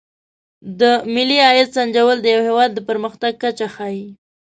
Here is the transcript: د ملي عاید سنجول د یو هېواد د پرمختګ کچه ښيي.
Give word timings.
د 0.79 0.81
ملي 1.13 1.37
عاید 1.47 1.69
سنجول 1.75 2.17
د 2.21 2.25
یو 2.35 2.41
هېواد 2.49 2.69
د 2.73 2.79
پرمختګ 2.89 3.31
کچه 3.43 3.67
ښيي. 3.75 4.07